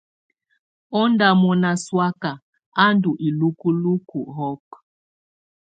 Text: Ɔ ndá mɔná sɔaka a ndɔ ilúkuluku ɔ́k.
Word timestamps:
Ɔ 0.99 1.01
ndá 1.11 1.27
mɔná 1.41 1.69
sɔaka 1.85 2.31
a 2.81 2.83
ndɔ 2.95 3.11
ilúkuluku 3.27 4.19
ɔ́k. 4.49 4.67